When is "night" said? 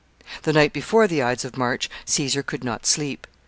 0.51-0.73